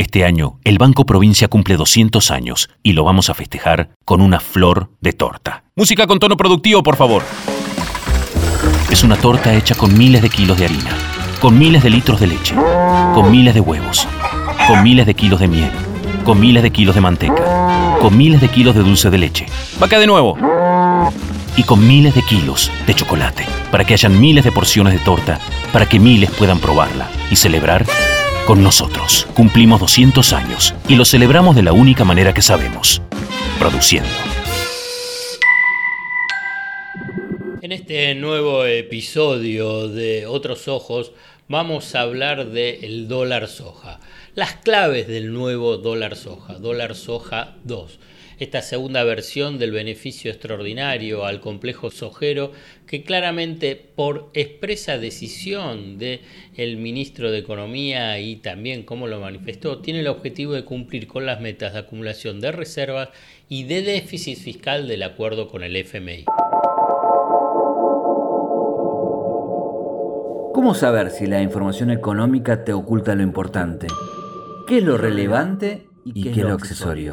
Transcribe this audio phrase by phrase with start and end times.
[0.00, 4.40] Este año, el Banco Provincia cumple 200 años y lo vamos a festejar con una
[4.40, 5.64] flor de torta.
[5.76, 7.22] Música con tono productivo, por favor.
[8.90, 10.96] Es una torta hecha con miles de kilos de harina,
[11.38, 12.54] con miles de litros de leche,
[13.12, 14.08] con miles de huevos,
[14.66, 15.70] con miles de kilos de miel,
[16.24, 19.46] con miles de kilos de manteca, con miles de kilos de dulce de leche.
[19.78, 20.38] Vaca de nuevo.
[21.58, 25.38] Y con miles de kilos de chocolate, para que hayan miles de porciones de torta,
[25.74, 27.84] para que miles puedan probarla y celebrar
[28.46, 29.26] con nosotros.
[29.34, 33.02] Cumplimos 200 años y lo celebramos de la única manera que sabemos,
[33.58, 34.08] produciendo.
[37.62, 41.12] En este nuevo episodio de Otros Ojos
[41.48, 44.00] vamos a hablar del dólar soja,
[44.34, 47.98] las claves del nuevo dólar soja, dólar soja 2
[48.40, 52.52] esta segunda versión del beneficio extraordinario al complejo sojero
[52.86, 56.20] que claramente por expresa decisión del
[56.56, 61.26] el ministro de Economía y también como lo manifestó, tiene el objetivo de cumplir con
[61.26, 63.10] las metas de acumulación de reservas
[63.48, 66.24] y de déficit fiscal del acuerdo con el FMI.
[70.54, 73.86] ¿Cómo saber si la información económica te oculta lo importante?
[74.66, 77.12] ¿Qué es lo relevante y qué es lo accesorio?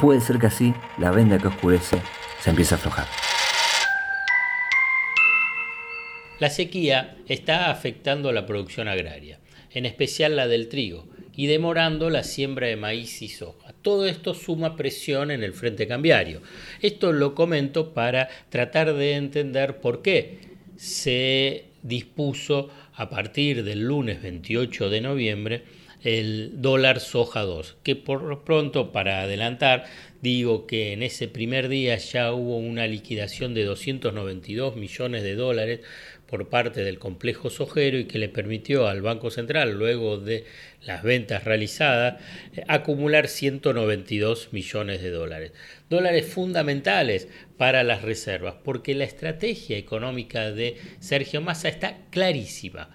[0.00, 1.98] puede ser que así la venda que oscurece
[2.40, 3.06] se empiece a aflojar.
[6.40, 9.38] La sequía está afectando la producción agraria,
[9.70, 11.06] en especial la del trigo,
[11.36, 13.72] y demorando la siembra de maíz y soja.
[13.82, 16.42] Todo esto suma presión en el frente cambiario.
[16.80, 20.38] Esto lo comento para tratar de entender por qué
[20.76, 25.64] se dispuso a partir del lunes 28 de noviembre
[26.04, 29.86] el dólar soja 2, que por pronto para adelantar
[30.20, 35.80] digo que en ese primer día ya hubo una liquidación de 292 millones de dólares
[36.26, 40.44] por parte del complejo sojero y que le permitió al Banco Central, luego de
[40.82, 42.22] las ventas realizadas,
[42.68, 45.52] acumular 192 millones de dólares.
[45.88, 52.90] Dólares fundamentales para las reservas, porque la estrategia económica de Sergio Massa está clarísima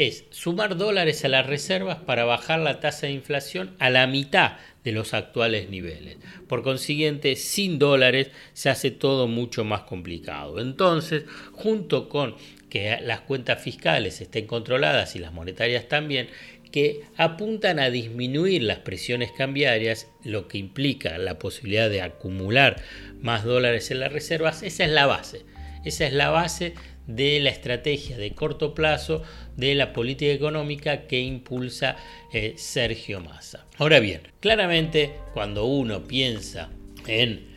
[0.00, 4.52] es sumar dólares a las reservas para bajar la tasa de inflación a la mitad
[4.82, 6.16] de los actuales niveles.
[6.48, 10.58] Por consiguiente, sin dólares se hace todo mucho más complicado.
[10.58, 12.36] Entonces, junto con
[12.70, 16.28] que las cuentas fiscales estén controladas y las monetarias también,
[16.72, 22.80] que apuntan a disminuir las presiones cambiarias, lo que implica la posibilidad de acumular
[23.20, 25.44] más dólares en las reservas, esa es la base.
[25.84, 26.74] Esa es la base
[27.14, 29.22] de la estrategia de corto plazo
[29.56, 31.96] de la política económica que impulsa
[32.32, 33.66] eh, Sergio Massa.
[33.78, 36.70] Ahora bien, claramente cuando uno piensa
[37.06, 37.48] en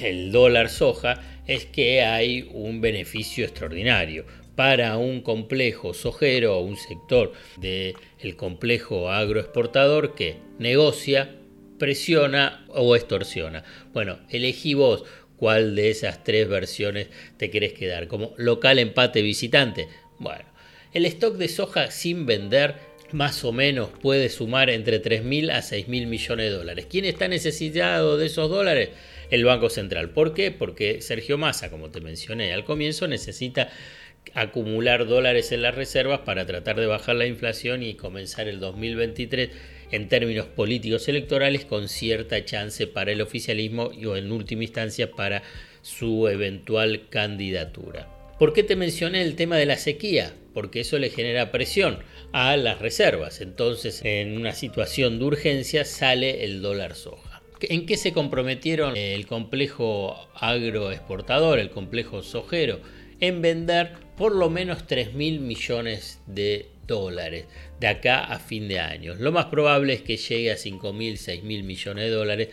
[0.00, 6.76] el dólar soja es que hay un beneficio extraordinario para un complejo sojero o un
[6.76, 7.94] sector del
[8.36, 11.36] complejo agroexportador que negocia,
[11.78, 13.62] presiona o extorsiona.
[13.92, 15.04] Bueno, elegí vos
[15.38, 19.88] cuál de esas tres versiones te querés quedar, como local empate visitante.
[20.18, 20.44] Bueno,
[20.92, 22.74] el stock de soja sin vender
[23.12, 26.86] más o menos puede sumar entre 3.000 a 6.000 millones de dólares.
[26.90, 28.90] ¿Quién está necesitado de esos dólares?
[29.30, 30.10] El Banco Central.
[30.10, 30.50] ¿Por qué?
[30.50, 33.70] Porque Sergio Massa, como te mencioné al comienzo, necesita
[34.34, 39.50] acumular dólares en las reservas para tratar de bajar la inflación y comenzar el 2023
[39.90, 45.10] en términos políticos electorales con cierta chance para el oficialismo y o en última instancia
[45.12, 45.42] para
[45.82, 48.08] su eventual candidatura.
[48.38, 50.32] ¿Por qué te mencioné el tema de la sequía?
[50.54, 51.98] Porque eso le genera presión
[52.32, 53.40] a las reservas.
[53.40, 57.42] Entonces, en una situación de urgencia sale el dólar soja.
[57.60, 62.80] ¿En qué se comprometieron el complejo agroexportador, el complejo sojero?
[63.18, 67.46] En vender por lo menos 3 mil millones de dólares
[67.78, 69.14] de acá a fin de año.
[69.14, 72.48] Lo más probable es que llegue a 5 mil, 6 mil millones de dólares,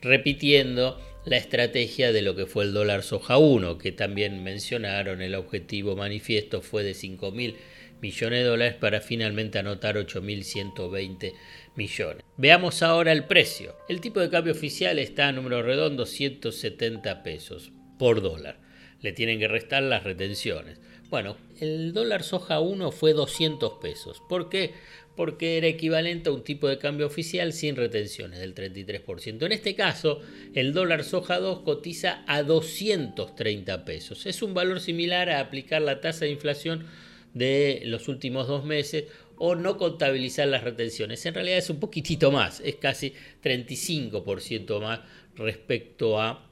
[0.00, 5.34] repitiendo la estrategia de lo que fue el dólar soja 1, que también mencionaron, el
[5.34, 7.56] objetivo manifiesto fue de 5 mil
[8.00, 11.34] millones de dólares para finalmente anotar 8.120
[11.76, 12.24] millones.
[12.38, 13.76] Veamos ahora el precio.
[13.88, 18.58] El tipo de cambio oficial está a número redondo 170 pesos por dólar.
[19.02, 20.80] Le tienen que restar las retenciones.
[21.10, 24.22] Bueno, el dólar soja 1 fue 200 pesos.
[24.28, 24.72] ¿Por qué?
[25.20, 29.44] porque era equivalente a un tipo de cambio oficial sin retenciones del 33%.
[29.44, 30.20] En este caso,
[30.54, 34.24] el dólar soja 2 cotiza a 230 pesos.
[34.24, 36.86] Es un valor similar a aplicar la tasa de inflación
[37.34, 39.04] de los últimos dos meses
[39.36, 41.26] o no contabilizar las retenciones.
[41.26, 45.00] En realidad es un poquitito más, es casi 35% más
[45.36, 46.48] respecto a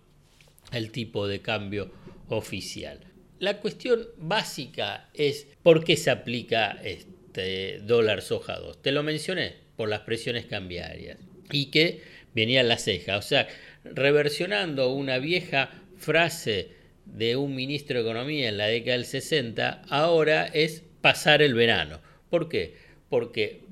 [0.72, 1.90] el tipo de cambio
[2.28, 3.00] oficial.
[3.38, 8.82] La cuestión básica es por qué se aplica este dólar soja 2.
[8.82, 11.19] Te lo mencioné por las presiones cambiarias
[11.52, 12.02] y que
[12.35, 13.17] venía la ceja.
[13.17, 13.46] O sea,
[13.85, 16.73] reversionando una vieja frase
[17.05, 22.00] de un ministro de Economía en la década del 60, ahora es pasar el verano.
[22.31, 22.75] ¿Por qué?
[23.08, 23.62] Porque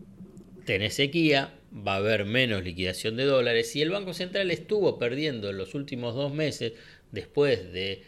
[0.65, 1.55] tenés sequía,
[1.87, 5.75] va a haber menos liquidación de dólares y el Banco Central estuvo perdiendo en los
[5.75, 6.73] últimos dos meses,
[7.13, 8.03] después de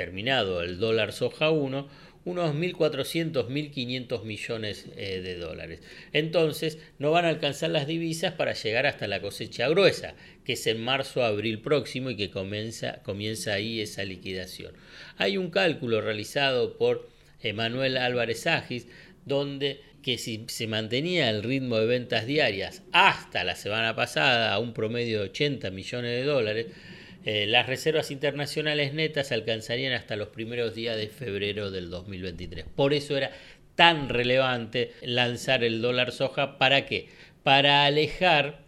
[0.00, 1.86] terminado el dólar soja 1,
[2.24, 5.80] unos 1.400, 1.500 millones eh, de dólares.
[6.14, 10.66] Entonces, no van a alcanzar las divisas para llegar hasta la cosecha gruesa, que es
[10.66, 14.72] en marzo, abril próximo y que comienza, comienza ahí esa liquidación.
[15.18, 17.06] Hay un cálculo realizado por
[17.42, 18.86] Emanuel Álvarez Agis,
[19.26, 24.60] donde que si se mantenía el ritmo de ventas diarias hasta la semana pasada a
[24.60, 26.66] un promedio de 80 millones de dólares,
[27.24, 32.64] eh, las reservas internacionales netas alcanzarían hasta los primeros días de febrero del 2023.
[32.74, 33.30] Por eso era
[33.74, 36.58] tan relevante lanzar el dólar soja.
[36.58, 37.08] ¿Para qué?
[37.42, 38.60] Para alejar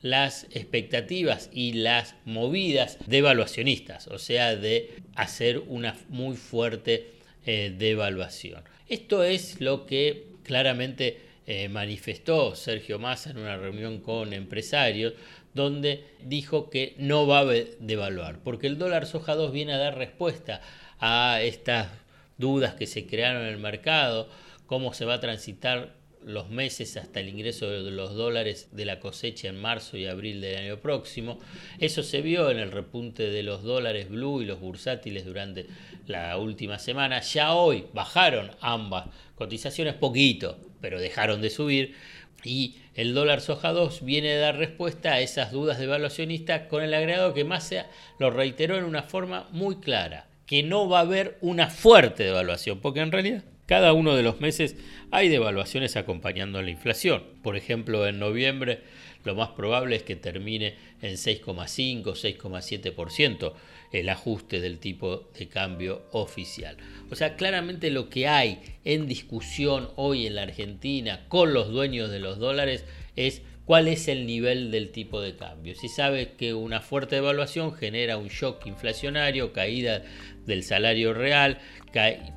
[0.00, 7.12] las expectativas y las movidas devaluacionistas, o sea, de hacer una muy fuerte
[7.46, 8.62] eh, devaluación.
[8.88, 15.14] Esto es lo que claramente eh, manifestó Sergio Massa en una reunión con empresarios,
[15.54, 19.96] donde dijo que no va a devaluar, porque el dólar soja 2 viene a dar
[19.96, 20.60] respuesta
[21.00, 21.88] a estas
[22.36, 24.28] dudas que se crearon en el mercado,
[24.66, 29.00] cómo se va a transitar los meses hasta el ingreso de los dólares de la
[29.00, 31.38] cosecha en marzo y abril del año próximo.
[31.78, 35.66] Eso se vio en el repunte de los dólares blue y los bursátiles durante
[36.06, 37.20] la última semana.
[37.20, 39.06] Ya hoy bajaron ambas
[39.36, 41.94] cotizaciones poquito, pero dejaron de subir.
[42.44, 46.82] Y el dólar soja 2 viene a dar respuesta a esas dudas de evaluacionistas con
[46.82, 47.74] el agregado que más
[48.18, 52.80] lo reiteró en una forma muy clara, que no va a haber una fuerte devaluación,
[52.80, 54.76] porque en realidad cada uno de los meses
[55.10, 57.22] hay devaluaciones acompañando a la inflación.
[57.42, 58.80] Por ejemplo, en noviembre
[59.28, 63.52] lo más probable es que termine en 6,5, 6,7%
[63.92, 66.78] el ajuste del tipo de cambio oficial.
[67.10, 72.10] O sea, claramente lo que hay en discusión hoy en la Argentina con los dueños
[72.10, 72.86] de los dólares
[73.16, 75.74] es cuál es el nivel del tipo de cambio.
[75.74, 80.02] Si sabe que una fuerte devaluación genera un shock inflacionario, caída
[80.46, 81.58] del salario real,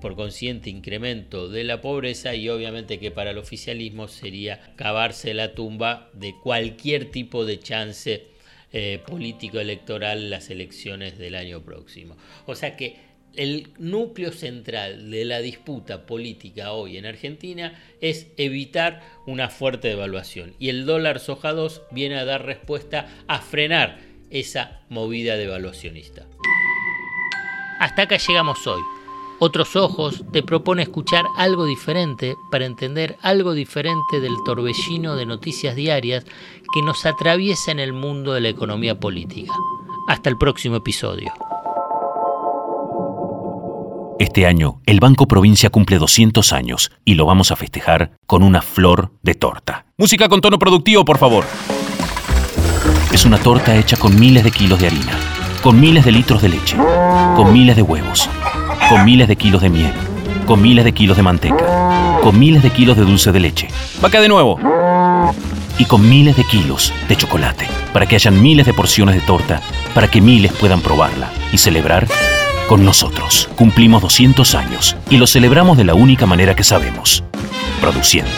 [0.01, 5.53] por consiguiente incremento de la pobreza y obviamente que para el oficialismo sería cavarse la
[5.53, 8.27] tumba de cualquier tipo de chance
[8.73, 12.17] eh, político electoral las elecciones del año próximo.
[12.45, 12.97] O sea que
[13.35, 20.53] el núcleo central de la disputa política hoy en Argentina es evitar una fuerte devaluación
[20.59, 23.99] y el dólar soja 2 viene a dar respuesta a frenar
[24.29, 26.25] esa movida devaluacionista.
[27.79, 28.81] Hasta acá llegamos hoy.
[29.39, 35.75] Otros Ojos te propone escuchar algo diferente para entender algo diferente del torbellino de noticias
[35.75, 36.25] diarias
[36.73, 39.51] que nos atraviesa en el mundo de la economía política.
[40.07, 41.33] Hasta el próximo episodio.
[44.21, 48.61] Este año, el Banco Provincia cumple 200 años y lo vamos a festejar con una
[48.61, 49.87] flor de torta.
[49.97, 51.43] Música con tono productivo, por favor.
[53.11, 55.17] Es una torta hecha con miles de kilos de harina,
[55.63, 56.77] con miles de litros de leche,
[57.35, 58.29] con miles de huevos
[58.89, 59.93] con miles de kilos de miel,
[60.45, 63.69] con miles de kilos de manteca, con miles de kilos de dulce de leche.
[64.01, 64.59] Vaca de nuevo.
[65.79, 69.61] Y con miles de kilos de chocolate, para que hayan miles de porciones de torta,
[69.95, 72.05] para que miles puedan probarla y celebrar
[72.71, 73.49] con nosotros.
[73.57, 77.21] Cumplimos 200 años y lo celebramos de la única manera que sabemos,
[77.81, 78.31] produciendo.